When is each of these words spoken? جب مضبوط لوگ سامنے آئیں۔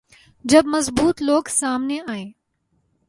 جب 0.43 0.63
مضبوط 0.65 1.21
لوگ 1.21 1.43
سامنے 1.49 1.99
آئیں۔ 2.07 2.31